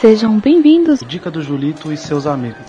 [0.00, 1.00] Sejam bem-vindos.
[1.00, 2.60] Dica do Julito e seus amigos.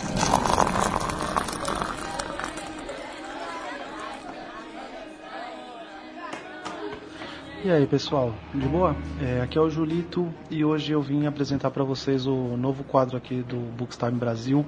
[7.66, 8.96] E aí pessoal, de boa?
[9.22, 13.18] É, aqui é o Julito e hoje eu vim apresentar para vocês o novo quadro
[13.18, 14.66] aqui do Bookstime Brasil,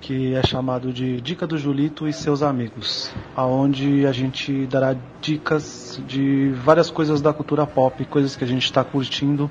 [0.00, 6.02] que é chamado de Dica do Julito e seus amigos, aonde a gente dará dicas
[6.08, 9.50] de várias coisas da cultura pop, coisas que a gente está curtindo.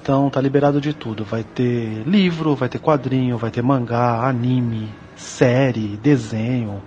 [0.00, 1.24] Então tá liberado de tudo.
[1.24, 6.82] Vai ter livro, vai ter quadrinho, vai ter mangá, anime, série, desenho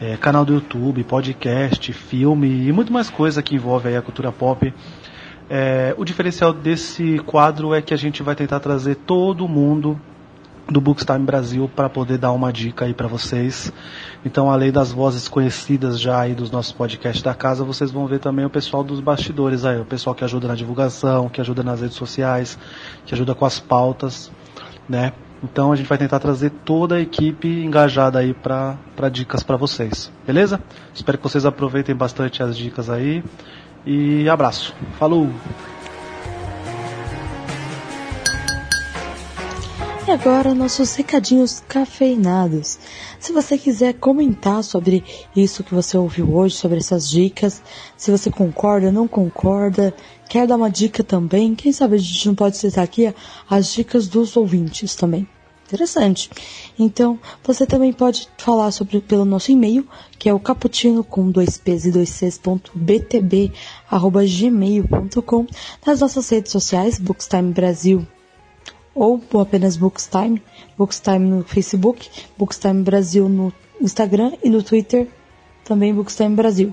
[0.00, 4.72] é, canal do YouTube, podcast, filme e muito mais coisa que envolve a cultura pop.
[5.48, 10.00] É, o diferencial desse quadro é que a gente vai tentar trazer todo mundo
[10.68, 13.72] do Bookstime Brasil para poder dar uma dica aí para vocês.
[14.24, 18.18] Então, além das vozes conhecidas já aí dos nossos podcasts da casa, vocês vão ver
[18.18, 21.80] também o pessoal dos bastidores aí, o pessoal que ajuda na divulgação, que ajuda nas
[21.80, 22.58] redes sociais,
[23.04, 24.30] que ajuda com as pautas,
[24.88, 25.12] né?
[25.42, 28.78] Então a gente vai tentar trazer toda a equipe engajada aí para
[29.12, 30.58] dicas para vocês, beleza?
[30.94, 33.22] Espero que vocês aproveitem bastante as dicas aí
[33.84, 34.74] e abraço.
[34.98, 35.28] Falou!
[40.06, 42.78] E agora nossos recadinhos cafeinados.
[43.18, 45.02] Se você quiser comentar sobre
[45.34, 47.62] isso que você ouviu hoje, sobre essas dicas,
[47.96, 49.94] se você concorda, não concorda,
[50.28, 53.14] quer dar uma dica também, quem sabe a gente não pode citar aqui
[53.48, 55.26] as dicas dos ouvintes também.
[55.66, 56.28] Interessante.
[56.78, 61.56] Então, você também pode falar sobre pelo nosso e-mail, que é o cappuccino com dois
[61.56, 63.50] p's e dois c's ponto btb,
[63.90, 64.20] arroba
[65.86, 68.06] nas nossas redes sociais, Bookstime Brasil
[68.94, 70.42] ou apenas Bookstime,
[70.76, 75.08] Bookstime no Facebook, Bookstime Brasil no Instagram e no Twitter,
[75.64, 76.72] também Bookstime Brasil.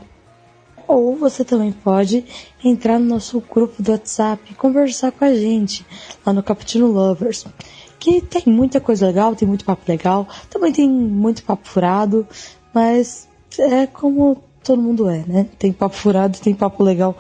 [0.87, 2.25] Ou você também pode
[2.63, 5.85] entrar no nosso grupo do WhatsApp e conversar com a gente
[6.25, 7.45] lá no Cappuccino Lovers
[8.01, 12.27] que tem muita coisa legal, tem muito papo legal, também tem muito papo furado,
[12.73, 13.29] mas
[13.59, 15.47] é como todo mundo é, né?
[15.57, 17.17] Tem papo furado, tem papo legal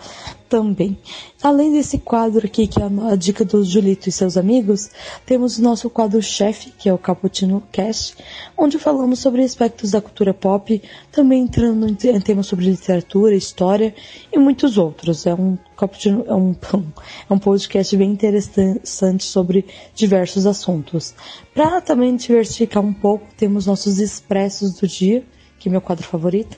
[0.51, 0.97] também.
[1.41, 4.89] Além desse quadro aqui, que é a dica do Julito e seus amigos,
[5.25, 8.17] temos o nosso quadro-chefe, que é o Cappuccino Cast,
[8.57, 13.95] onde falamos sobre aspectos da cultura pop, também entrando em temas sobre literatura, história
[14.31, 15.25] e muitos outros.
[15.25, 16.53] É um, cappuccino, é um,
[17.29, 19.65] é um podcast bem interessante sobre
[19.95, 21.15] diversos assuntos.
[21.55, 25.23] Para também diversificar um pouco, temos nossos expressos do dia,
[25.57, 26.57] que é meu quadro favorito,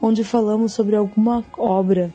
[0.00, 2.12] onde falamos sobre alguma obra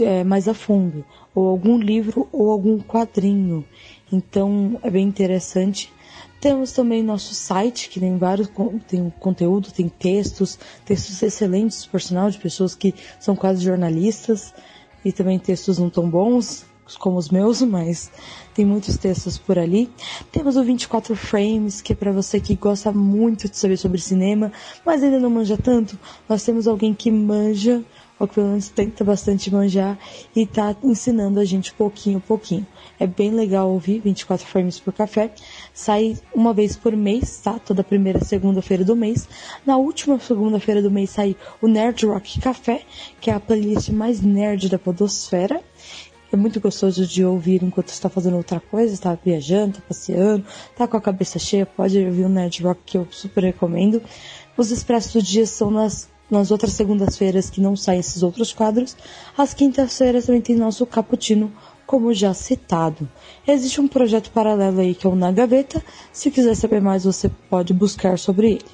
[0.00, 1.04] é, mais a fundo,
[1.34, 3.64] ou algum livro ou algum quadrinho.
[4.12, 5.92] Então é bem interessante.
[6.40, 8.48] Temos também nosso site, que tem vários
[8.86, 14.54] tem conteúdo, tem textos, textos excelentes, por sinal, de pessoas que são quase jornalistas,
[15.04, 18.12] e também textos não tão bons, como os meus, mas
[18.54, 19.90] tem muitos textos por ali.
[20.30, 24.52] Temos o 24 Frames, que é para você que gosta muito de saber sobre cinema,
[24.84, 25.98] mas ainda não manja tanto.
[26.28, 27.82] Nós temos alguém que manja
[28.18, 29.98] ou que pelo menos tenta bastante manjar
[30.34, 32.66] e tá ensinando a gente pouquinho a pouquinho.
[32.98, 35.32] É bem legal ouvir 24 frames por café.
[35.74, 37.58] Sai uma vez por mês, tá?
[37.58, 39.28] Toda primeira segunda-feira do mês.
[39.66, 42.82] Na última segunda-feira do mês sai o Nerd Rock Café,
[43.20, 45.62] que é a playlist mais nerd da podosfera.
[46.32, 50.86] É muito gostoso de ouvir enquanto está fazendo outra coisa, está viajando, está passeando, está
[50.88, 54.02] com a cabeça cheia, pode ouvir o Nerd Rock que eu super recomendo.
[54.56, 58.96] Os expressos do dia são nas nas outras segundas-feiras que não saem esses outros quadros,
[59.36, 61.52] às quintas-feiras também tem nosso cappuccino,
[61.86, 63.08] como já citado.
[63.46, 65.82] Existe um projeto paralelo aí que é o Na Gaveta,
[66.12, 68.64] se quiser saber mais você pode buscar sobre ele.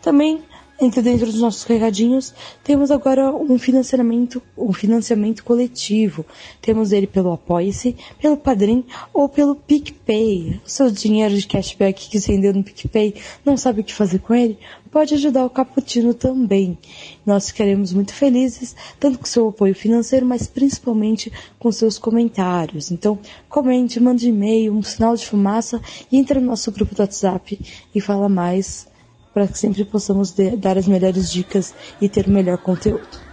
[0.00, 0.42] Também
[0.80, 2.32] entre dentro dos nossos recadinhos,
[2.64, 6.24] temos agora um financiamento, um financiamento coletivo.
[6.60, 10.60] Temos ele pelo Apoia-se, pelo Padrim ou pelo PicPay.
[10.64, 13.14] O seu dinheiro de cashback que você rendeu no PicPay,
[13.44, 14.58] não sabe o que fazer com ele?
[14.90, 16.76] Pode ajudar o Caputino também.
[17.24, 22.90] Nós ficaremos muito felizes, tanto com seu apoio financeiro, mas principalmente com seus comentários.
[22.90, 23.18] Então,
[23.48, 27.60] comente, mande e-mail, um sinal de fumaça e entre no nosso grupo do WhatsApp
[27.94, 28.89] e fala mais
[29.32, 33.30] para que sempre possamos dar as melhores dicas e ter o melhor conteúdo.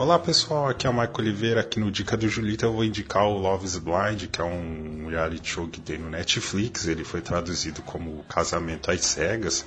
[0.00, 1.60] Olá pessoal, aqui é o Maico Oliveira.
[1.60, 5.08] Aqui no Dica do Julita eu vou indicar o Love is Blind, que é um
[5.08, 6.86] reality show que tem no Netflix.
[6.86, 9.62] Ele foi traduzido como Casamento às Cegas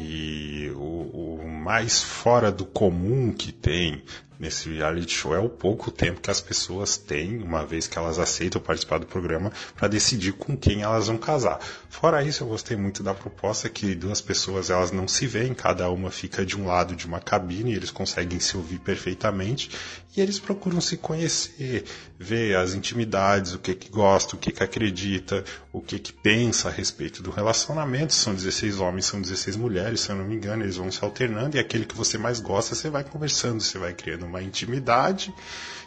[0.00, 4.02] E o, o mais fora do comum que tem
[4.38, 8.18] nesse reality show é o pouco tempo que as pessoas têm, uma vez que elas
[8.18, 11.60] aceitam participar do programa, para decidir com quem elas vão casar.
[11.88, 15.88] Fora isso, eu gostei muito da proposta que duas pessoas elas não se veem, cada
[15.90, 19.70] uma fica de um lado de uma cabine, eles conseguem se ouvir perfeitamente
[20.16, 21.84] e eles procuram se conhecer,
[22.18, 26.68] ver as intimidades, o que que gosta, o que que acredita, o que que pensa
[26.68, 28.14] a respeito do relacionamento.
[28.14, 31.56] São 16 homens, são 16 mulheres, se eu não me engano, eles vão se alternando
[31.56, 35.32] e aquele que você mais gosta, você vai conversando, você vai criando uma intimidade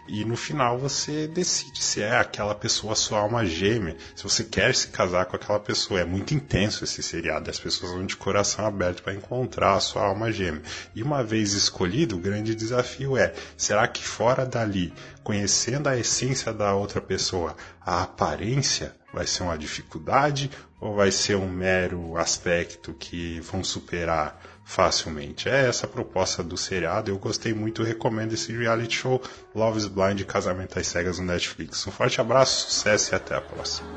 [0.07, 4.73] e no final você decide se é aquela pessoa sua alma gêmea, se você quer
[4.73, 5.99] se casar com aquela pessoa.
[5.99, 10.05] É muito intenso esse seriado, as pessoas vão de coração aberto para encontrar a sua
[10.05, 10.61] alma gêmea.
[10.95, 14.93] E uma vez escolhido, o grande desafio é: será que fora dali,
[15.23, 20.49] conhecendo a essência da outra pessoa, a aparência vai ser uma dificuldade
[20.79, 24.39] ou vai ser um mero aspecto que vão superar?
[24.67, 25.47] Facilmente.
[25.47, 27.09] É essa a proposta do seriado.
[27.09, 29.21] Eu gostei muito, recomendo esse reality show
[29.55, 31.87] Love is Blind Casamento às Cegas no Netflix.
[31.87, 33.87] Um forte abraço, sucesso e até a próxima.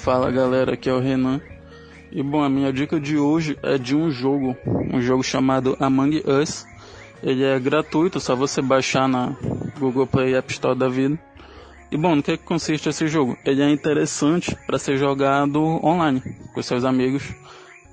[0.00, 1.40] Fala galera, aqui é o Renan.
[2.10, 6.24] E bom, a minha dica de hoje é de um jogo, um jogo chamado Among
[6.26, 6.66] Us.
[7.22, 9.36] Ele é gratuito, só você baixar na
[9.78, 11.18] Google Play App Store da vida.
[11.92, 13.36] E bom, no que, que consiste esse jogo?
[13.44, 16.22] Ele é interessante para ser jogado online
[16.54, 17.22] com seus amigos,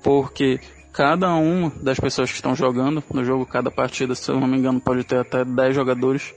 [0.02, 0.58] porque
[0.90, 4.56] cada uma das pessoas que estão jogando no jogo, cada partida, se eu não me
[4.56, 6.32] engano, pode ter até 10 jogadores.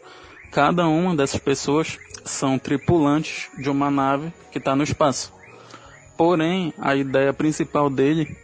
[0.52, 5.32] Cada uma dessas pessoas são tripulantes de uma nave que está no espaço.
[6.18, 8.36] Porém, a ideia principal dele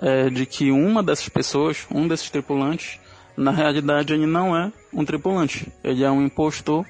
[0.00, 3.00] é de que uma dessas pessoas, um desses tripulantes,
[3.36, 6.86] na realidade ele não é um tripulante, ele é um impostor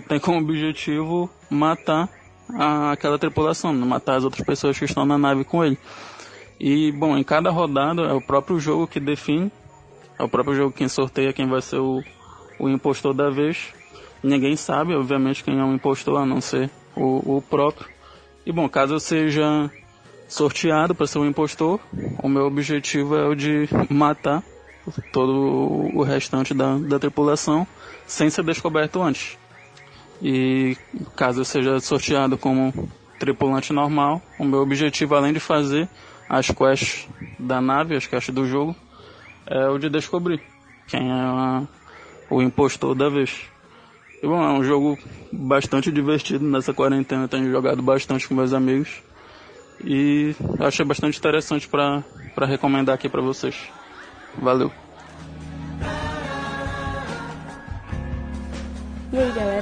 [0.00, 2.08] que tem como objetivo matar
[2.52, 5.78] a, aquela tripulação, matar as outras pessoas que estão na nave com ele.
[6.58, 9.52] E, bom, em cada rodada é o próprio jogo que define,
[10.18, 12.02] é o próprio jogo quem sorteia quem vai ser o,
[12.58, 13.72] o impostor da vez.
[14.20, 17.88] Ninguém sabe, obviamente, quem é o impostor, a não ser o, o próprio.
[18.44, 19.70] E, bom, caso eu seja
[20.28, 21.78] sorteado para ser o impostor,
[22.20, 24.42] o meu objetivo é o de matar
[25.12, 25.32] todo
[25.94, 27.64] o restante da, da tripulação
[28.08, 29.38] sem ser descoberto antes.
[30.22, 30.76] E
[31.16, 32.72] caso eu seja sorteado como
[33.18, 35.88] tripulante normal, o meu objetivo, além de fazer
[36.28, 37.08] as quests
[37.38, 38.74] da nave, as quests do jogo,
[39.46, 40.40] é o de descobrir
[40.86, 41.62] quem é a,
[42.30, 43.48] o impostor da vez.
[44.22, 44.98] E bom, é um jogo
[45.30, 49.02] bastante divertido nessa quarentena, tenho jogado bastante com meus amigos
[49.84, 52.02] e achei bastante interessante para
[52.46, 53.56] recomendar aqui para vocês.
[54.38, 54.72] Valeu!
[59.12, 59.53] E aí galera,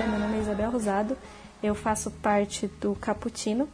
[0.72, 1.18] Rosado,
[1.62, 3.68] eu faço parte do Caputino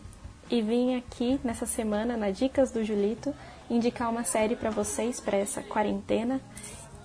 [0.50, 3.33] e vim aqui nessa semana na Dicas do Julito
[3.71, 6.41] indicar uma série para vocês para essa quarentena.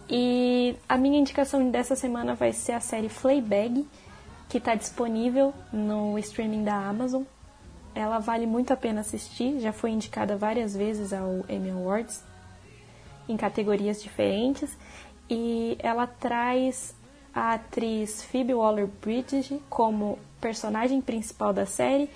[0.10, 3.88] E a minha indicação dessa semana vai ser a série Fleabag,
[4.50, 7.24] que está disponível no streaming da Amazon.
[7.94, 12.24] Ela vale muito a pena assistir, já foi indicada várias vezes ao Emmy Awards
[13.30, 14.76] em categorias diferentes
[15.30, 16.96] e ela traz
[17.34, 22.10] a atriz Phoebe Waller-Bridge como personagem principal da série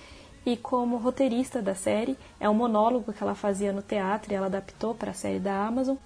[0.45, 2.17] e como roteirista da série.
[2.39, 5.65] É um monólogo que ela fazia no teatro e ela adaptou para a série da
[5.65, 5.97] Amazon.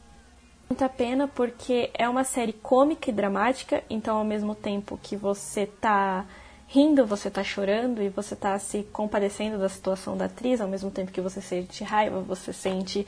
[0.70, 5.66] Muita pena porque é uma série cômica e dramática, então ao mesmo tempo que você
[5.66, 6.26] tá
[6.66, 10.90] rindo, você tá chorando e você tá se compadecendo da situação da atriz, ao mesmo
[10.90, 13.06] tempo que você sente raiva, você sente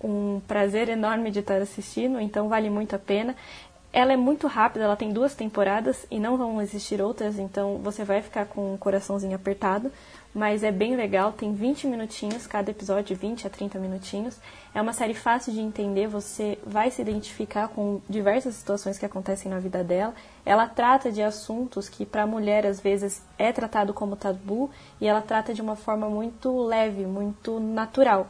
[0.00, 3.34] um prazer enorme de estar assistindo, então vale muito a pena.
[3.92, 8.02] Ela é muito rápida, ela tem duas temporadas e não vão existir outras, então você
[8.04, 9.92] vai ficar com o coraçãozinho apertado,
[10.34, 14.38] mas é bem legal, tem 20 minutinhos, cada episódio 20 a 30 minutinhos.
[14.74, 19.50] É uma série fácil de entender, você vai se identificar com diversas situações que acontecem
[19.50, 20.14] na vida dela.
[20.42, 24.70] Ela trata de assuntos que para a mulher às vezes é tratado como tabu
[25.02, 28.26] e ela trata de uma forma muito leve, muito natural.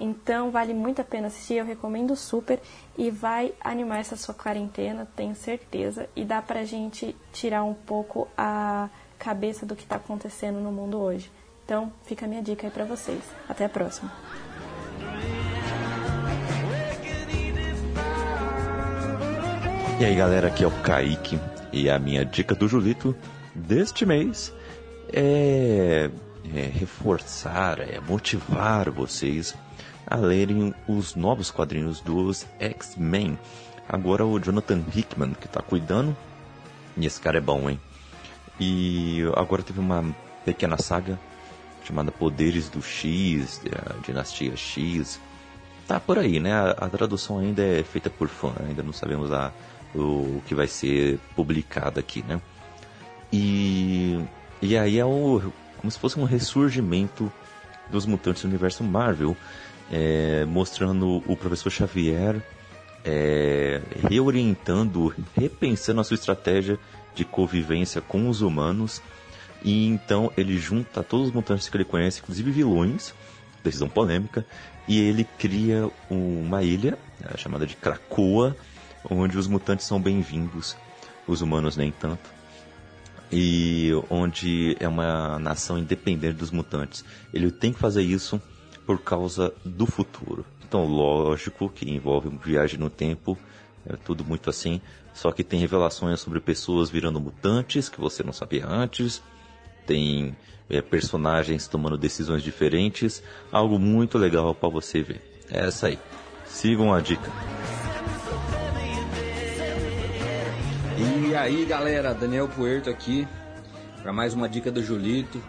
[0.00, 2.58] Então vale muito a pena assistir, eu recomendo super
[2.96, 8.26] e vai animar essa sua quarentena, tenho certeza, e dá pra gente tirar um pouco
[8.36, 8.88] a
[9.18, 11.30] cabeça do que está acontecendo no mundo hoje.
[11.64, 13.20] Então fica a minha dica aí pra vocês.
[13.46, 14.10] Até a próxima.
[20.00, 21.38] E aí galera, aqui é o Kaique
[21.70, 23.14] e a minha dica do Julito
[23.54, 24.50] deste mês
[25.12, 26.10] é,
[26.54, 29.54] é reforçar, é motivar vocês
[30.10, 33.38] a lerem os novos quadrinhos dos X-Men.
[33.88, 36.16] Agora o Jonathan Hickman que está cuidando.
[36.96, 37.80] E esse cara é bom, hein?
[38.58, 40.04] E agora teve uma
[40.44, 41.18] pequena saga
[41.84, 43.62] chamada Poderes do X,
[44.04, 45.20] Dinastia X.
[45.86, 46.52] Tá por aí, né?
[46.52, 49.52] A, a tradução ainda é feita por fã, ainda não sabemos a,
[49.94, 52.40] o, o que vai ser publicado aqui, né?
[53.32, 54.20] E,
[54.60, 55.40] e aí é o,
[55.78, 57.32] como se fosse um ressurgimento
[57.88, 59.36] dos mutantes do universo Marvel,
[59.90, 62.42] é, mostrando o professor Xavier
[63.04, 66.78] é, reorientando, repensando a sua estratégia
[67.14, 69.02] de convivência com os humanos.
[69.62, 73.14] E então ele junta todos os mutantes que ele conhece, inclusive vilões,
[73.62, 74.46] decisão polêmica,
[74.88, 78.56] e ele cria uma ilha é, chamada de Krakoa,
[79.08, 80.76] onde os mutantes são bem-vindos,
[81.26, 82.30] os humanos nem tanto.
[83.32, 87.04] E onde é uma nação independente dos mutantes.
[87.32, 88.42] Ele tem que fazer isso
[88.90, 90.44] por causa do futuro.
[90.66, 93.38] Então, lógico que envolve viagem no tempo,
[93.86, 94.80] é tudo muito assim.
[95.14, 99.22] Só que tem revelações sobre pessoas virando mutantes que você não sabia antes.
[99.86, 100.36] Tem
[100.68, 103.22] é, personagens tomando decisões diferentes.
[103.52, 105.22] Algo muito legal para você ver.
[105.48, 105.98] É essa aí.
[106.44, 107.30] Sigam a dica.
[110.98, 113.24] E aí galera, Daniel Puerto aqui
[114.02, 115.40] para mais uma dica do Julito.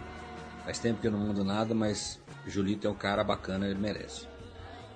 [0.64, 4.28] Faz tempo que eu não mando nada, mas Julito é um cara bacana, ele merece.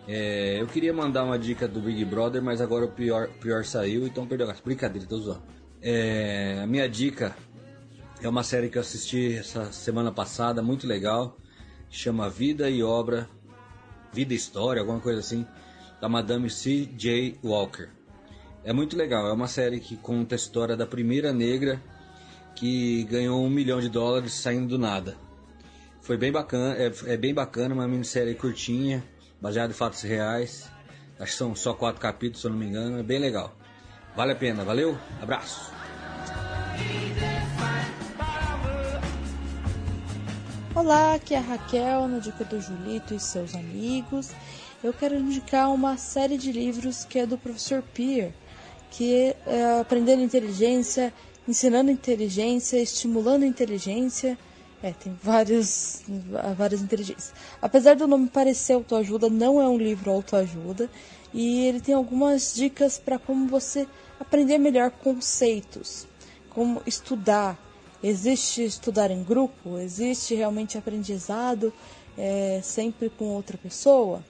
[0.08, 4.06] É, eu queria mandar uma dica do Big Brother, mas agora o pior, pior saiu,
[4.06, 5.44] então perdeu a Brincadeira, tô zoando.
[5.82, 7.36] É, a minha dica
[8.22, 11.38] é uma série que eu assisti essa semana passada, muito legal.
[11.90, 13.30] Chama Vida e Obra,
[14.12, 15.46] Vida e História, alguma coisa assim,
[16.00, 17.40] da Madame C.J.
[17.44, 17.90] Walker.
[18.64, 21.82] É muito legal, é uma série que conta a história da primeira negra
[22.56, 25.18] que ganhou um milhão de dólares saindo do nada.
[26.06, 29.04] Foi bem bacana, é, é bem bacana, uma minissérie curtinha,
[29.42, 30.70] baseada em fatos reais.
[31.20, 33.00] Acho que são só quatro capítulos, se eu não me engano.
[33.00, 33.58] É bem legal.
[34.16, 34.96] Vale a pena, valeu?
[35.20, 35.72] Abraço!
[40.76, 44.30] Olá, aqui é a Raquel, no Dica do Julito e seus amigos.
[44.84, 48.32] Eu quero indicar uma série de livros que é do professor Peer,
[48.92, 51.12] que é aprendendo inteligência,
[51.48, 54.38] ensinando inteligência, estimulando inteligência
[54.84, 56.04] é, tem vários,
[56.56, 57.34] várias inteligências.
[57.62, 60.90] Apesar do nome parecer autoajuda, não é um livro autoajuda.
[61.34, 63.88] E ele tem algumas dicas para como você
[64.20, 66.08] aprender melhor conceitos,
[66.50, 67.60] como estudar.
[68.02, 69.78] Existe estudar em grupo?
[69.78, 71.74] Existe realmente aprendizado
[72.18, 74.24] é, sempre com outra pessoa?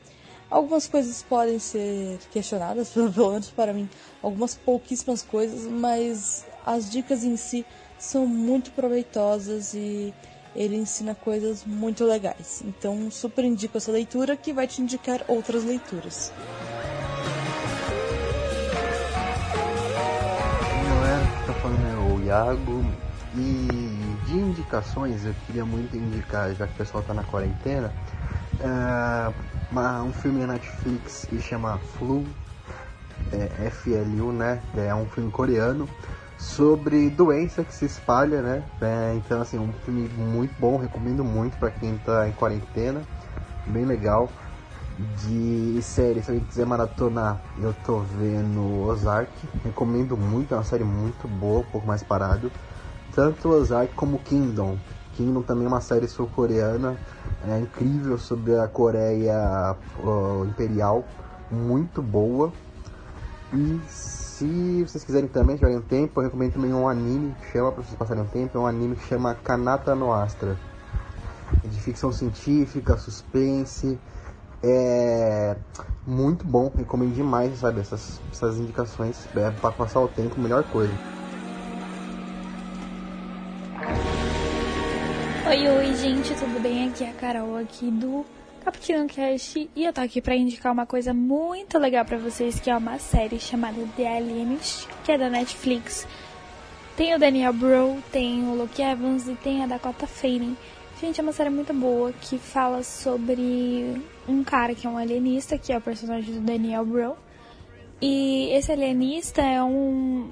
[0.49, 3.89] Algumas coisas podem ser questionadas, pelo menos para mim,
[4.21, 7.65] algumas pouquíssimas coisas, mas as dicas em si
[7.99, 10.13] são muito proveitosas e
[10.55, 12.63] ele ensina coisas muito legais.
[12.65, 16.31] Então, super indico essa leitura que vai te indicar outras leituras.
[20.89, 22.85] Galera, tá falando é o Iago
[23.35, 23.67] e
[24.25, 27.93] de indicações eu queria muito indicar, já que o pessoal tá na quarentena,
[28.62, 32.25] é, um filme na Netflix que chama Flu,
[33.31, 34.62] é, FLU, né?
[34.75, 35.89] É um filme coreano
[36.38, 38.63] sobre doença que se espalha, né?
[38.82, 43.01] É, então, assim, um filme muito bom, recomendo muito para quem tá em quarentena,
[43.68, 44.30] bem legal.
[45.18, 49.30] De série, se alguém quiser maratonar, eu tô vendo Ozark,
[49.62, 52.50] recomendo muito, é uma série muito boa, um pouco mais parado.
[53.13, 54.77] Tanto Ozark como Kingdom.
[55.13, 56.98] Kingdom também é uma série sul-coreana,
[57.46, 59.75] é incrível sobre a Coreia
[60.48, 61.06] Imperial,
[61.51, 62.54] muito boa.
[63.55, 67.83] E se vocês quiserem também, tiverem tempo, eu recomendo também um anime que chama, para
[67.83, 70.57] vocês passarem um tempo, é um anime que chama Kanata no Astra.
[71.63, 73.97] É de ficção científica, suspense.
[74.62, 75.55] É
[76.05, 80.93] muito bom, recomendo demais, sabe, essas, essas indicações é, para passar o tempo, melhor coisa.
[85.47, 86.89] Oi, oi, gente, tudo bem?
[86.89, 88.25] Aqui é a Carol aqui do
[88.65, 92.67] Cappuccino Cast e eu tô aqui pra indicar uma coisa muito legal para vocês, que
[92.67, 96.07] é uma série chamada The Alienist, que é da Netflix.
[96.98, 100.57] Tem o Daniel Bro, tem o Luke Evans e tem a Dakota Fanning.
[101.00, 105.60] Gente, é uma série muito boa que fala sobre um cara que é um alienista,
[105.60, 107.15] que é o personagem do Daniel Bro.
[108.01, 110.31] E esse alienista é um,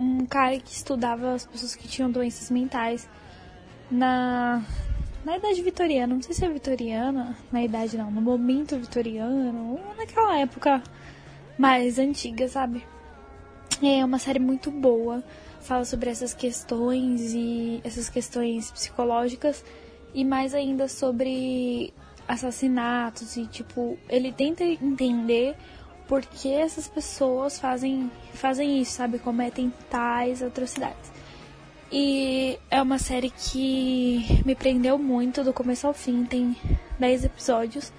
[0.00, 3.08] um cara que estudava as pessoas que tinham doenças mentais
[3.88, 4.64] na
[5.24, 9.94] na idade vitoriana, não sei se é vitoriana, na idade não, no momento vitoriano, ou
[9.96, 10.82] naquela época
[11.56, 12.84] mais antiga, sabe?
[13.82, 15.22] É uma série muito boa,
[15.60, 19.64] fala sobre essas questões e essas questões psicológicas
[20.14, 21.92] e mais ainda sobre
[22.26, 25.56] assassinatos e tipo, ele tenta entender
[26.06, 29.18] por que essas pessoas fazem fazem isso, sabe?
[29.18, 31.10] Cometem tais atrocidades.
[31.92, 36.24] E é uma série que me prendeu muito do começo ao fim.
[36.24, 36.56] Tem
[36.98, 37.92] 10 episódios.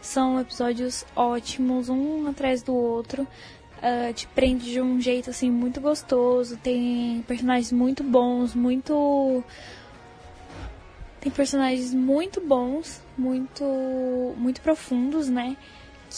[0.00, 3.28] São episódios ótimos, um atrás do outro.
[3.82, 6.56] Uh, te prende de um jeito assim muito gostoso.
[6.56, 9.44] Tem personagens muito bons, muito.
[11.20, 13.62] Tem personagens muito bons, muito,
[14.38, 15.54] muito profundos, né?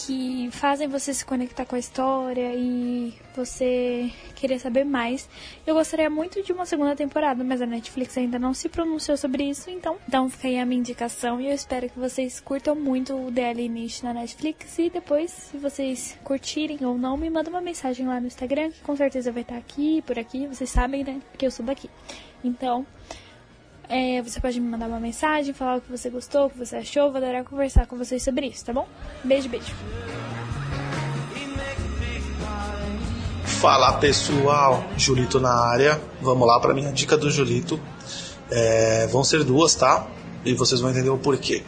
[0.05, 5.29] Que fazem você se conectar com a história e você querer saber mais.
[5.67, 9.45] Eu gostaria muito de uma segunda temporada, mas a Netflix ainda não se pronunciou sobre
[9.45, 13.15] isso, então, então fica aí a minha indicação e eu espero que vocês curtam muito
[13.15, 17.61] o The Alienist na Netflix e depois, se vocês curtirem ou não, me manda uma
[17.61, 21.21] mensagem lá no Instagram, que com certeza vai estar aqui, por aqui, vocês sabem, né,
[21.39, 21.89] que eu sou daqui.
[22.45, 22.87] Então,
[23.89, 26.77] é, você pode me mandar uma mensagem, falar o que você gostou, o que você
[26.77, 27.11] achou.
[27.11, 28.87] Vou adorar conversar com vocês sobre isso, tá bom?
[29.23, 29.75] Beijo, beijo.
[33.45, 36.01] Fala pessoal, Julito na área.
[36.21, 37.81] Vamos lá para minha dica do Julito.
[38.51, 40.07] É, vão ser duas, tá?
[40.45, 41.63] E vocês vão entender o porquê.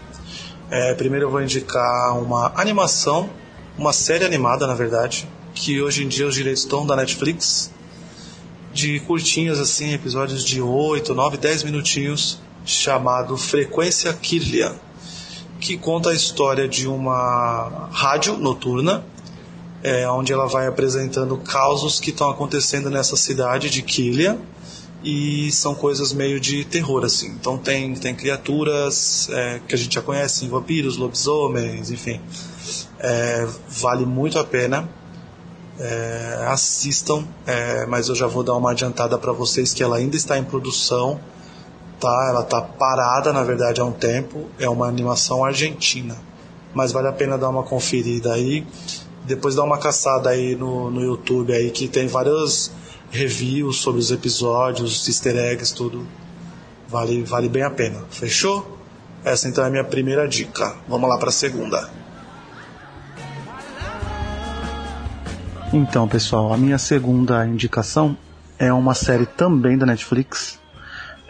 [0.70, 3.30] É, primeiro eu vou indicar uma animação,
[3.76, 7.72] uma série animada na verdade, que hoje em dia os direitos estão da Netflix
[8.78, 14.72] de curtinhos assim, episódios de 8, 9, 10 minutinhos, chamado Frequência Kirlian,
[15.58, 19.04] que conta a história de uma rádio noturna,
[19.82, 24.38] é, onde ela vai apresentando causos que estão acontecendo nessa cidade de Kirlian,
[25.02, 27.30] e são coisas meio de terror assim.
[27.30, 32.20] Então tem tem criaturas é, que a gente já conhece, vampiros, lobisomens, enfim.
[33.00, 34.88] É, vale muito a pena
[35.80, 40.16] é, assistam, é, mas eu já vou dar uma adiantada para vocês que ela ainda
[40.16, 41.20] está em produção,
[42.00, 42.26] tá?
[42.30, 44.46] Ela está parada, na verdade, há um tempo.
[44.58, 46.16] É uma animação argentina,
[46.74, 48.66] mas vale a pena dar uma conferida aí.
[49.24, 52.70] Depois dá uma caçada aí no, no YouTube aí que tem vários
[53.10, 56.06] reviews sobre os episódios, easter eggs, tudo.
[56.88, 58.02] Vale, vale bem a pena.
[58.10, 58.78] Fechou?
[59.24, 60.74] Essa então é a minha primeira dica.
[60.88, 61.90] Vamos lá para a segunda.
[65.70, 68.16] Então, pessoal, a minha segunda indicação
[68.58, 70.58] é uma série também da Netflix.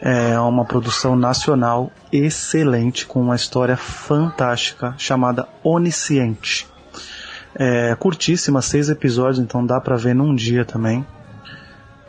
[0.00, 6.68] É uma produção nacional excelente, com uma história fantástica, chamada Onisciente.
[7.52, 11.04] É curtíssima, seis episódios, então dá para ver num dia também.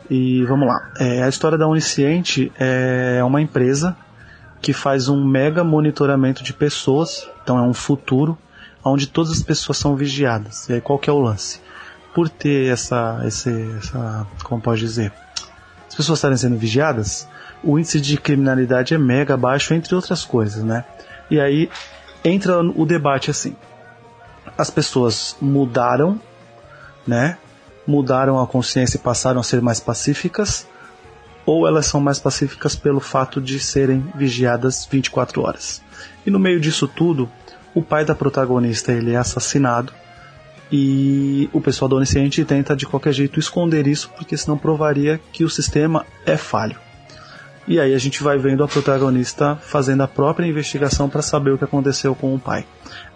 [0.08, 0.88] E vamos lá.
[1.00, 3.96] É, a história da Onisciente é uma empresa
[4.62, 8.38] que faz um mega monitoramento de pessoas, então é um futuro
[8.84, 10.68] onde todas as pessoas são vigiadas.
[10.68, 11.60] E aí qual que é o lance?
[12.14, 15.12] Por ter essa, esse, essa, como pode dizer,
[15.88, 17.28] as pessoas estarem sendo vigiadas,
[17.62, 20.84] o índice de criminalidade é mega baixo, entre outras coisas, né?
[21.30, 21.70] E aí
[22.24, 23.54] entra o debate assim:
[24.56, 26.20] as pessoas mudaram,
[27.06, 27.38] né?
[27.86, 30.66] Mudaram a consciência e passaram a ser mais pacíficas,
[31.44, 35.82] ou elas são mais pacíficas pelo fato de serem vigiadas 24 horas.
[36.24, 37.28] E no meio disso tudo,
[37.74, 39.92] o pai da protagonista ele é assassinado
[40.70, 45.44] e o pessoal do Onisciente tenta de qualquer jeito esconder isso, porque senão provaria que
[45.44, 46.76] o sistema é falho.
[47.66, 51.58] E aí a gente vai vendo a protagonista fazendo a própria investigação para saber o
[51.58, 52.64] que aconteceu com o pai.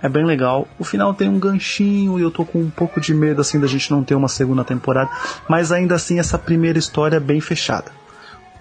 [0.03, 0.69] É bem legal.
[0.79, 3.67] O final tem um ganchinho e eu tô com um pouco de medo assim da
[3.67, 5.11] gente não ter uma segunda temporada,
[5.49, 7.91] mas ainda assim essa primeira história é bem fechada.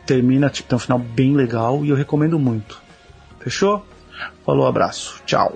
[0.05, 2.81] Termina, tipo, tem um final bem legal e eu recomendo muito.
[3.39, 3.85] Fechou?
[4.45, 5.21] Falou, abraço.
[5.25, 5.55] Tchau.